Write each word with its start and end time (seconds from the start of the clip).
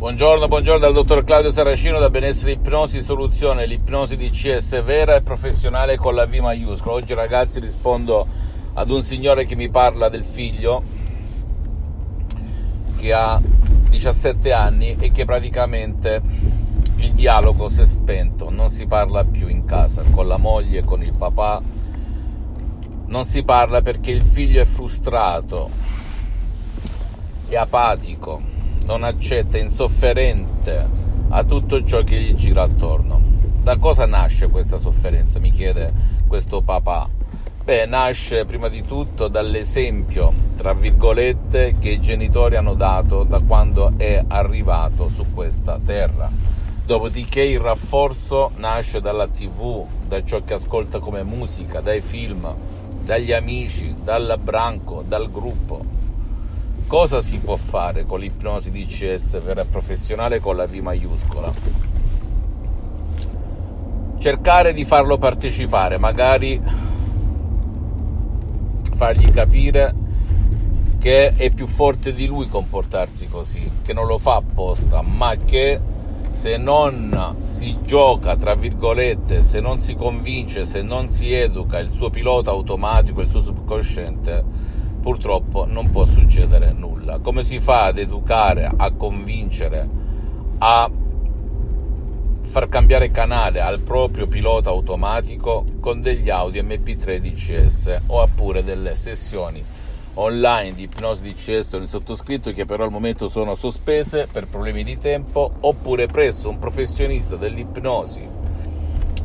Buongiorno, 0.00 0.48
buongiorno 0.48 0.78
dal 0.78 0.94
dottor 0.94 1.24
Claudio 1.24 1.50
Saracino 1.50 1.98
da 1.98 2.08
Benessere 2.08 2.52
Ipnosi 2.52 3.02
Soluzione, 3.02 3.66
l'ipnosi 3.66 4.16
di 4.16 4.30
CS 4.30 4.82
vera 4.82 5.14
e 5.14 5.20
professionale 5.20 5.98
con 5.98 6.14
la 6.14 6.24
V 6.24 6.36
maiuscola. 6.36 6.94
Oggi 6.94 7.12
ragazzi 7.12 7.60
rispondo 7.60 8.26
ad 8.72 8.88
un 8.88 9.02
signore 9.02 9.44
che 9.44 9.56
mi 9.56 9.68
parla 9.68 10.08
del 10.08 10.24
figlio 10.24 10.82
che 12.96 13.12
ha 13.12 13.38
17 13.90 14.50
anni 14.54 14.96
e 14.98 15.12
che 15.12 15.26
praticamente 15.26 16.22
il 16.96 17.12
dialogo 17.12 17.68
si 17.68 17.82
è 17.82 17.86
spento, 17.86 18.48
non 18.48 18.70
si 18.70 18.86
parla 18.86 19.22
più 19.24 19.48
in 19.48 19.66
casa 19.66 20.02
con 20.10 20.26
la 20.26 20.38
moglie, 20.38 20.82
con 20.82 21.02
il 21.02 21.12
papà, 21.12 21.60
non 23.04 23.24
si 23.26 23.42
parla 23.42 23.82
perché 23.82 24.12
il 24.12 24.22
figlio 24.22 24.62
è 24.62 24.64
frustrato, 24.64 25.68
è 27.50 27.56
apatico 27.56 28.49
non 28.90 29.04
accetta, 29.04 29.56
insofferente 29.56 30.84
a 31.28 31.44
tutto 31.44 31.84
ciò 31.84 32.02
che 32.02 32.18
gli 32.20 32.34
gira 32.34 32.62
attorno. 32.62 33.20
Da 33.62 33.76
cosa 33.76 34.04
nasce 34.04 34.48
questa 34.48 34.78
sofferenza? 34.78 35.38
Mi 35.38 35.52
chiede 35.52 35.92
questo 36.26 36.60
papà. 36.60 37.08
Beh, 37.62 37.86
nasce 37.86 38.44
prima 38.46 38.66
di 38.66 38.82
tutto 38.84 39.28
dall'esempio, 39.28 40.32
tra 40.56 40.72
virgolette, 40.72 41.76
che 41.78 41.90
i 41.90 42.00
genitori 42.00 42.56
hanno 42.56 42.74
dato 42.74 43.22
da 43.22 43.38
quando 43.38 43.92
è 43.96 44.24
arrivato 44.26 45.08
su 45.08 45.24
questa 45.32 45.78
terra. 45.78 46.28
Dopodiché 46.84 47.42
il 47.42 47.60
rafforzo 47.60 48.50
nasce 48.56 49.00
dalla 49.00 49.28
tv, 49.28 49.86
da 50.08 50.24
ciò 50.24 50.42
che 50.42 50.54
ascolta 50.54 50.98
come 50.98 51.22
musica, 51.22 51.80
dai 51.80 52.00
film, 52.00 52.52
dagli 53.04 53.30
amici, 53.30 53.94
dal 54.02 54.36
branco, 54.42 55.04
dal 55.06 55.30
gruppo 55.30 55.98
cosa 56.90 57.20
si 57.20 57.38
può 57.38 57.54
fare 57.54 58.04
con 58.04 58.18
l'ipnosi 58.18 58.72
DCS 58.72 59.34
e 59.34 59.64
professionale 59.70 60.40
con 60.40 60.56
la 60.56 60.66
V 60.66 60.74
maiuscola? 60.74 61.52
Cercare 64.18 64.72
di 64.72 64.84
farlo 64.84 65.16
partecipare, 65.16 65.98
magari 65.98 66.60
fargli 68.96 69.30
capire 69.30 69.94
che 70.98 71.28
è 71.28 71.50
più 71.50 71.68
forte 71.68 72.12
di 72.12 72.26
lui 72.26 72.48
comportarsi 72.48 73.28
così, 73.28 73.70
che 73.84 73.92
non 73.92 74.08
lo 74.08 74.18
fa 74.18 74.34
apposta, 74.34 75.00
ma 75.00 75.36
che 75.36 75.80
se 76.32 76.56
non 76.56 77.36
si 77.42 77.78
gioca, 77.84 78.34
tra 78.34 78.56
virgolette, 78.56 79.42
se 79.42 79.60
non 79.60 79.78
si 79.78 79.94
convince, 79.94 80.64
se 80.64 80.82
non 80.82 81.06
si 81.06 81.32
educa 81.32 81.78
il 81.78 81.90
suo 81.90 82.10
pilota 82.10 82.50
automatico, 82.50 83.20
il 83.20 83.28
suo 83.28 83.42
subconsciente, 83.42 84.69
purtroppo 85.00 85.66
non 85.66 85.90
può 85.90 86.04
succedere 86.04 86.72
nulla. 86.72 87.18
Come 87.18 87.42
si 87.42 87.58
fa 87.58 87.84
ad 87.84 87.98
educare, 87.98 88.70
a 88.76 88.90
convincere, 88.92 89.88
a 90.58 90.90
far 92.42 92.68
cambiare 92.68 93.10
canale 93.10 93.60
al 93.60 93.78
proprio 93.78 94.26
pilota 94.26 94.70
automatico 94.70 95.64
con 95.78 96.02
degli 96.02 96.30
audio 96.30 96.62
MP3 96.62 97.18
DCS 97.18 97.98
oppure 98.06 98.64
delle 98.64 98.96
sessioni 98.96 99.62
online 100.14 100.74
di 100.74 100.82
ipnosi 100.82 101.22
DCS 101.22 101.74
il 101.74 101.86
sottoscritto 101.86 102.52
che 102.52 102.64
però 102.64 102.82
al 102.82 102.90
momento 102.90 103.28
sono 103.28 103.54
sospese 103.54 104.26
per 104.30 104.48
problemi 104.48 104.82
di 104.82 104.98
tempo 104.98 105.52
oppure 105.60 106.08
presso 106.08 106.48
un 106.48 106.58
professionista 106.58 107.36
dell'ipnosi 107.36 108.26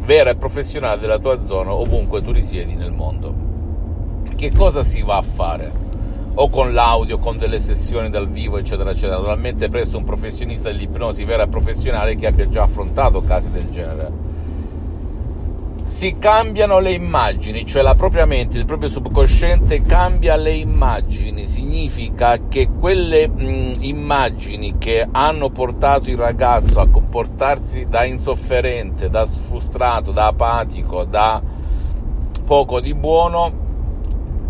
vera 0.02 0.30
e 0.30 0.36
professionale 0.36 1.02
della 1.02 1.18
tua 1.18 1.42
zona 1.42 1.74
ovunque 1.74 2.22
tu 2.22 2.32
risiedi 2.32 2.76
nel 2.76 2.92
mondo 2.92 3.34
che 4.36 4.52
cosa 4.52 4.84
si 4.84 5.02
va 5.02 5.18
a 5.18 5.22
fare? 5.22 5.72
O 6.36 6.50
con 6.50 6.74
l'audio, 6.74 7.18
con 7.18 7.38
delle 7.38 7.60
sessioni 7.60 8.10
dal 8.10 8.28
vivo, 8.28 8.58
eccetera, 8.58 8.92
eccetera. 8.92 9.16
Naturalmente 9.16 9.70
presso 9.70 9.98
un 9.98 10.04
professionista 10.04 10.70
dell'ipnosi 10.70 11.24
vera 11.24 11.44
e 11.44 11.48
professionale 11.48 12.16
che 12.16 12.28
abbia 12.28 12.50
già 12.50 12.64
affrontato 12.64 13.22
casi 13.22 13.50
del 13.52 13.70
genere. 13.70 14.12
Si 15.86 16.18
cambiano 16.18 16.80
le 16.80 16.92
immagini, 16.92 17.66
cioè 17.66 17.84
la 17.84 17.94
propria 17.96 18.26
mente, 18.26 18.58
il 18.58 18.66
proprio 18.66 18.90
subconsciente 18.90 19.84
cambia 19.84 20.36
le 20.36 20.56
immagini. 20.56 21.48
Significa 21.48 22.40
che 22.50 22.70
quelle 22.80 23.30
mh, 23.30 23.76
immagini 23.82 24.76
che 24.78 25.08
hanno 25.10 25.52
portato 25.52 26.10
il 26.10 26.18
ragazzo 26.18 26.82
a 26.82 26.88
comportarsi 26.88 27.86
da 27.88 28.04
insofferente, 28.04 29.10
da 29.10 29.26
frustrato, 29.26 30.12
da 30.12 30.28
apatico, 30.28 31.06
da 31.06 31.42
poco 32.46 32.80
di 32.80 32.94
buono, 32.94 33.64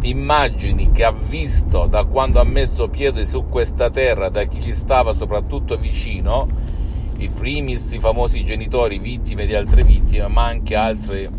immagini 0.10 0.92
che 0.92 1.04
ha 1.04 1.12
visto 1.12 1.86
da 1.88 2.06
quando 2.06 2.40
ha 2.40 2.44
messo 2.44 2.88
piede 2.88 3.26
su 3.26 3.46
questa 3.50 3.90
terra, 3.90 4.30
da 4.30 4.44
chi 4.44 4.64
gli 4.64 4.74
stava 4.74 5.14
soprattutto 5.14 5.78
vicino, 5.78 6.48
i 7.18 7.30
primis, 7.30 7.92
i 7.94 8.00
famosi 8.00 8.44
genitori, 8.44 9.00
vittime 9.00 9.46
di 9.46 9.56
altre 9.56 9.84
vittime, 9.84 10.28
ma 10.28 10.46
anche 10.46 10.76
altri 10.76 11.30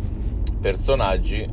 personaggi, 0.60 1.48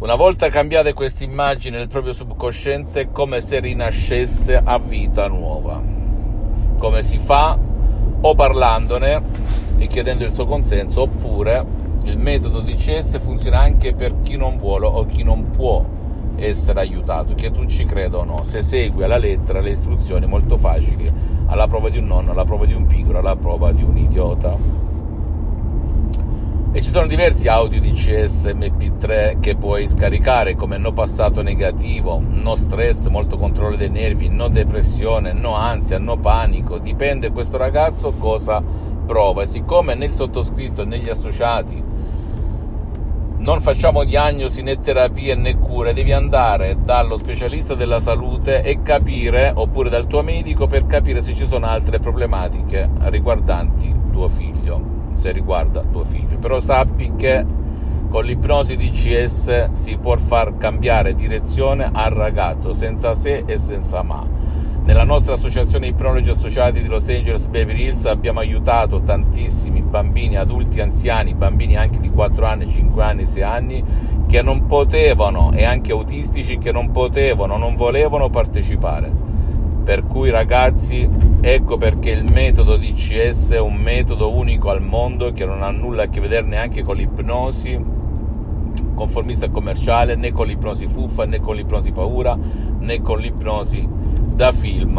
una 0.00 0.14
volta 0.14 0.48
cambiate 0.48 0.94
queste 0.94 1.24
immagini 1.24 1.76
nel 1.76 1.88
proprio 1.88 2.14
subconsciente 2.14 3.00
è 3.00 3.10
come 3.10 3.40
se 3.40 3.60
rinascesse 3.60 4.56
a 4.56 4.78
vita 4.78 5.28
nuova. 5.28 5.82
Come 6.78 7.02
si 7.02 7.18
fa? 7.18 7.58
O 8.22 8.34
parlandone 8.34 9.22
e 9.76 9.86
chiedendo 9.86 10.24
il 10.24 10.32
suo 10.32 10.46
consenso, 10.46 11.02
oppure 11.02 11.64
il 12.04 12.16
metodo 12.16 12.60
di 12.60 12.74
CS 12.76 13.18
funziona 13.20 13.60
anche 13.60 13.94
per 13.94 14.22
chi 14.22 14.36
non 14.36 14.56
vuole 14.56 14.86
o 14.86 15.04
chi 15.04 15.22
non 15.22 15.50
può 15.50 15.84
essere 16.36 16.80
aiutato, 16.80 17.34
che 17.34 17.50
tu 17.50 17.66
ci 17.66 17.84
creda 17.84 18.18
o 18.18 18.24
no, 18.24 18.44
se 18.44 18.62
segui 18.62 19.04
alla 19.04 19.18
lettera 19.18 19.60
le 19.60 19.70
istruzioni 19.70 20.26
molto 20.26 20.56
facili, 20.56 21.10
alla 21.46 21.66
prova 21.66 21.88
di 21.88 21.98
un 21.98 22.06
nonno, 22.06 22.30
alla 22.32 22.44
prova 22.44 22.66
di 22.66 22.72
un 22.72 22.86
pigro, 22.86 23.18
alla 23.18 23.36
prova 23.36 23.72
di 23.72 23.82
un 23.82 23.96
idiota. 23.96 24.88
E 26.72 26.82
ci 26.82 26.90
sono 26.90 27.08
diversi 27.08 27.48
audio 27.48 27.80
di 27.80 27.90
CS 27.90 28.44
MP3 28.54 29.40
che 29.40 29.56
puoi 29.56 29.88
scaricare 29.88 30.54
come 30.54 30.78
no 30.78 30.92
passato 30.92 31.42
negativo, 31.42 32.22
no 32.24 32.54
stress, 32.54 33.08
molto 33.08 33.36
controllo 33.36 33.74
dei 33.74 33.90
nervi, 33.90 34.28
no 34.28 34.48
depressione, 34.48 35.32
no 35.32 35.56
ansia, 35.56 35.98
no 35.98 36.16
panico, 36.18 36.78
dipende 36.78 37.32
questo 37.32 37.56
ragazzo 37.56 38.12
cosa 38.12 38.62
prova. 39.04 39.42
E 39.42 39.46
siccome 39.46 39.96
nel 39.96 40.12
sottoscritto 40.12 40.82
e 40.82 40.84
negli 40.84 41.08
associati 41.08 41.89
non 43.40 43.62
facciamo 43.62 44.04
diagnosi 44.04 44.62
né 44.62 44.78
terapie 44.78 45.34
né 45.34 45.56
cure, 45.58 45.94
devi 45.94 46.12
andare 46.12 46.76
dallo 46.82 47.16
specialista 47.16 47.74
della 47.74 47.98
salute 47.98 48.62
e 48.62 48.82
capire, 48.82 49.50
oppure 49.54 49.88
dal 49.88 50.06
tuo 50.06 50.22
medico, 50.22 50.66
per 50.66 50.86
capire 50.86 51.22
se 51.22 51.34
ci 51.34 51.46
sono 51.46 51.66
altre 51.66 51.98
problematiche 51.98 52.88
riguardanti 53.04 53.94
tuo 54.12 54.28
figlio, 54.28 55.08
se 55.12 55.32
riguarda 55.32 55.80
tuo 55.80 56.04
figlio. 56.04 56.36
Però 56.38 56.60
sappi 56.60 57.12
che 57.16 57.44
con 58.10 58.24
l'ipnosi 58.24 58.76
DCS 58.76 59.72
si 59.72 59.96
può 59.96 60.16
far 60.16 60.58
cambiare 60.58 61.14
direzione 61.14 61.88
al 61.90 62.10
ragazzo 62.10 62.72
senza 62.74 63.14
se 63.14 63.44
e 63.46 63.56
senza 63.56 64.02
ma 64.02 64.39
nella 64.84 65.04
nostra 65.04 65.34
associazione 65.34 65.88
ipnologi 65.88 66.30
associati 66.30 66.80
di 66.80 66.88
Los 66.88 67.08
Angeles 67.08 67.46
Beverly 67.46 67.84
Hills 67.84 68.06
abbiamo 68.06 68.40
aiutato 68.40 69.02
tantissimi 69.02 69.82
bambini, 69.82 70.36
adulti, 70.36 70.80
anziani, 70.80 71.34
bambini 71.34 71.76
anche 71.76 72.00
di 72.00 72.10
4 72.10 72.46
anni, 72.46 72.68
5 72.68 73.02
anni, 73.02 73.26
6 73.26 73.42
anni 73.42 73.84
che 74.26 74.42
non 74.42 74.66
potevano 74.66 75.52
e 75.52 75.64
anche 75.64 75.92
autistici 75.92 76.58
che 76.58 76.72
non 76.72 76.90
potevano, 76.90 77.56
non 77.56 77.74
volevano 77.74 78.30
partecipare. 78.30 79.28
Per 79.84 80.06
cui 80.06 80.30
ragazzi, 80.30 81.08
ecco 81.40 81.76
perché 81.76 82.10
il 82.10 82.24
metodo 82.24 82.76
DCS 82.76 83.52
è 83.52 83.60
un 83.60 83.76
metodo 83.76 84.32
unico 84.32 84.70
al 84.70 84.82
mondo 84.82 85.32
che 85.32 85.44
non 85.44 85.62
ha 85.62 85.70
nulla 85.70 86.04
a 86.04 86.08
che 86.08 86.20
vedere 86.20 86.46
neanche 86.46 86.82
con 86.82 86.96
l'ipnosi 86.96 87.98
conformista 88.94 89.48
commerciale, 89.48 90.14
né 90.14 90.32
con 90.32 90.46
l'ipnosi 90.46 90.86
fuffa, 90.86 91.24
né 91.26 91.40
con 91.40 91.56
l'ipnosi 91.56 91.90
paura, 91.90 92.36
né 92.78 93.00
con 93.00 93.18
l'ipnosi 93.18 93.88
da 94.40 94.52
film 94.52 94.98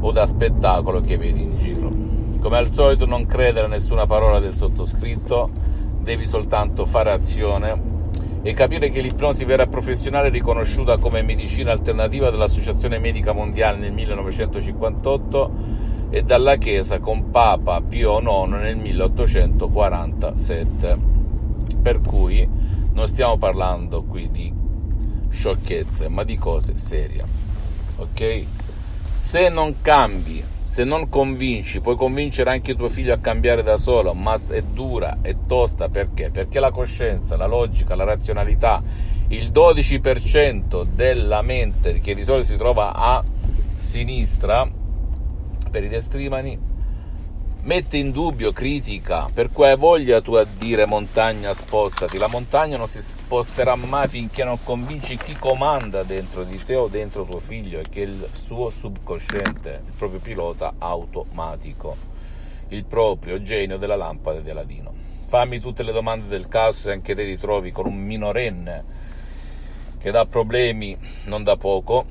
o 0.00 0.12
da 0.12 0.26
spettacolo 0.26 1.00
che 1.00 1.16
vedi 1.16 1.40
in 1.40 1.56
giro. 1.56 1.90
Come 2.38 2.58
al 2.58 2.68
solito 2.68 3.06
non 3.06 3.24
credere 3.24 3.64
a 3.64 3.70
nessuna 3.70 4.04
parola 4.04 4.40
del 4.40 4.54
sottoscritto, 4.54 5.48
devi 6.02 6.26
soltanto 6.26 6.84
fare 6.84 7.10
azione 7.10 7.80
e 8.42 8.52
capire 8.52 8.90
che 8.90 9.00
l'ipnosi 9.00 9.46
vera 9.46 9.66
professionale 9.66 10.28
è 10.28 10.30
riconosciuta 10.30 10.98
come 10.98 11.22
medicina 11.22 11.72
alternativa 11.72 12.28
dall'Associazione 12.28 12.98
Medica 12.98 13.32
Mondiale 13.32 13.78
nel 13.78 13.94
1958 13.94 15.52
e 16.10 16.22
dalla 16.22 16.56
Chiesa 16.56 16.98
con 16.98 17.30
Papa 17.30 17.80
Pio 17.80 18.20
IX 18.20 18.50
nel 18.50 18.76
1847. 18.76 20.98
Per 21.80 22.02
cui 22.02 22.46
non 22.92 23.08
stiamo 23.08 23.38
parlando 23.38 24.02
qui 24.02 24.30
di 24.30 24.52
sciocchezze, 25.30 26.10
ma 26.10 26.22
di 26.22 26.36
cose 26.36 26.76
serie 26.76 27.46
ok? 27.98 28.46
Se 29.18 29.50
non 29.50 29.82
cambi, 29.82 30.42
se 30.64 30.84
non 30.84 31.10
convinci, 31.10 31.80
puoi 31.80 31.96
convincere 31.96 32.50
anche 32.50 32.74
tuo 32.74 32.88
figlio 32.88 33.12
a 33.12 33.18
cambiare 33.18 33.62
da 33.62 33.76
solo, 33.76 34.14
ma 34.14 34.36
è 34.48 34.62
dura, 34.62 35.18
è 35.20 35.34
tosta 35.46 35.90
perché? 35.90 36.30
Perché 36.30 36.60
la 36.60 36.70
coscienza, 36.70 37.36
la 37.36 37.46
logica, 37.46 37.94
la 37.94 38.04
razionalità, 38.04 38.80
il 39.26 39.50
12% 39.50 40.84
della 40.86 41.42
mente 41.42 41.98
che 41.98 42.14
di 42.14 42.22
solito 42.22 42.46
si 42.46 42.56
trova 42.56 42.94
a 42.94 43.22
sinistra 43.76 44.66
Speri 45.58 45.88
Destrimani, 45.88 46.58
mette 47.68 47.98
in 47.98 48.12
dubbio, 48.12 48.50
critica, 48.50 49.28
per 49.30 49.50
cui 49.52 49.66
hai 49.66 49.76
voglia 49.76 50.22
tu 50.22 50.32
a 50.32 50.44
dire 50.44 50.86
montagna 50.86 51.52
spostati, 51.52 52.16
la 52.16 52.26
montagna 52.26 52.78
non 52.78 52.88
si 52.88 53.02
sposterà 53.02 53.76
mai 53.76 54.08
finché 54.08 54.42
non 54.42 54.56
convinci 54.64 55.18
chi 55.18 55.34
comanda 55.34 56.02
dentro 56.02 56.44
di 56.44 56.56
te 56.64 56.74
o 56.74 56.88
dentro 56.88 57.24
tuo 57.24 57.40
figlio 57.40 57.78
e 57.78 57.84
che 57.90 58.00
è 58.00 58.06
il 58.06 58.26
suo 58.32 58.70
subconsciente, 58.70 59.82
il 59.84 59.92
proprio 59.98 60.18
pilota 60.18 60.76
automatico, 60.78 61.94
il 62.68 62.86
proprio 62.86 63.42
genio 63.42 63.76
della 63.76 63.96
lampada 63.96 64.40
di 64.40 64.48
Aladino. 64.48 64.94
Fammi 65.26 65.60
tutte 65.60 65.82
le 65.82 65.92
domande 65.92 66.26
del 66.26 66.48
caso 66.48 66.80
se 66.80 66.92
anche 66.92 67.14
te 67.14 67.26
ti 67.26 67.36
trovi 67.36 67.70
con 67.70 67.84
un 67.84 67.98
minorenne 67.98 68.84
che 70.00 70.10
dà 70.10 70.24
problemi 70.24 70.96
non 71.24 71.44
da 71.44 71.58
poco. 71.58 72.06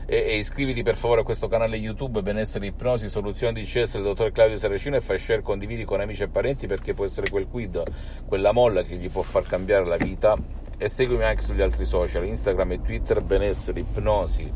e, 0.06 0.16
e, 0.16 0.38
iscriviti 0.38 0.84
per 0.84 0.96
favore 0.96 1.20
a 1.22 1.26
questo 1.26 1.50
canale 1.50 1.76
YouTube 1.76 2.22
Benessere 2.22 2.68
Ipnosi 2.68 3.10
Soluzione 3.10 3.60
di 3.60 3.66
CS 3.66 3.96
del 3.96 4.04
dottor 4.04 4.32
Claudio 4.32 4.58
Saracino 4.58 4.96
e 4.96 5.02
fai 5.02 5.20
share, 5.20 5.42
condividi 5.42 5.84
con 5.84 6.00
amici 6.00 6.24
e 6.24 6.30
parenti 6.30 6.66
perché 6.66 6.94
può 6.94 7.04
essere 7.04 7.30
quel 7.30 7.48
quid, 7.48 7.84
quella 8.26 8.54
molla 8.54 8.84
che 8.84 8.96
gli 8.96 9.10
può 9.10 9.24
far 9.24 9.44
cambiare 9.44 9.84
la 9.86 9.98
vita. 9.98 10.38
E 10.78 10.88
seguimi 10.88 11.24
anche 11.24 11.42
sugli 11.42 11.62
altri 11.62 11.84
social, 11.86 12.26
Instagram 12.26 12.72
e 12.72 12.82
Twitter, 12.82 13.22
benessere, 13.22 13.82
ipnosi, 13.82 14.50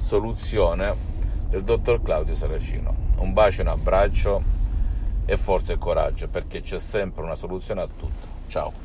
soluzione 0.00 0.94
del 1.48 1.62
dottor 1.62 2.00
Claudio 2.02 2.34
Saracino. 2.34 3.10
Un 3.18 3.34
bacio, 3.34 3.60
un 3.60 3.68
abbraccio 3.68 4.60
e 5.24 5.36
forza 5.36 5.72
e 5.72 5.78
coraggio 5.78 6.28
perché 6.28 6.60
c'è 6.60 6.78
sempre 6.78 7.22
una 7.22 7.34
soluzione 7.34 7.82
a 7.82 7.86
tutto. 7.86 8.26
Ciao. 8.48 8.81